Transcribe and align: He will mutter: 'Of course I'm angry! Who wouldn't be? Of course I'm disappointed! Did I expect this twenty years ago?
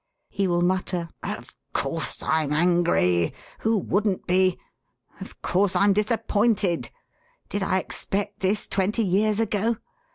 He 0.29 0.47
will 0.47 0.63
mutter: 0.63 1.09
'Of 1.21 1.55
course 1.73 2.23
I'm 2.23 2.51
angry! 2.51 3.35
Who 3.59 3.77
wouldn't 3.77 4.25
be? 4.25 4.57
Of 5.19 5.39
course 5.43 5.75
I'm 5.75 5.93
disappointed! 5.93 6.89
Did 7.49 7.61
I 7.61 7.77
expect 7.77 8.39
this 8.39 8.67
twenty 8.67 9.03
years 9.03 9.39
ago? 9.39 9.75